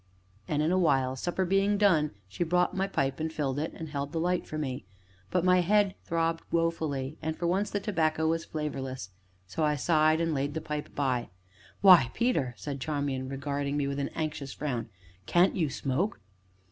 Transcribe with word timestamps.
And 0.47 0.63
in 0.63 0.71
a 0.71 0.79
while, 0.79 1.15
supper 1.15 1.45
being 1.45 1.77
done, 1.77 2.09
she 2.27 2.43
brought 2.43 2.75
my 2.75 2.87
pipe, 2.87 3.19
and 3.19 3.31
filled 3.31 3.59
it, 3.59 3.71
and 3.75 3.87
held 3.89 4.11
the 4.13 4.19
light 4.19 4.47
for 4.47 4.57
me. 4.57 4.83
But 5.29 5.45
my 5.45 5.61
head 5.61 5.93
throbbed 6.05 6.43
woefully 6.51 7.19
and 7.21 7.37
for 7.37 7.45
once 7.45 7.69
the 7.69 7.79
tobacco 7.79 8.27
was 8.27 8.43
flavorless; 8.43 9.11
so 9.45 9.63
I 9.63 9.75
sighed, 9.75 10.19
and 10.19 10.33
laid 10.33 10.55
the 10.55 10.59
pipe 10.59 10.95
by. 10.95 11.29
"Why, 11.81 12.09
Peter!" 12.15 12.55
said 12.57 12.81
Charmian, 12.81 13.29
regarding 13.29 13.77
me 13.77 13.85
with 13.85 13.99
an 13.99 14.09
anxious 14.15 14.51
frown, 14.53 14.89
"can't 15.27 15.55
you 15.55 15.69
smoke?" 15.69 16.19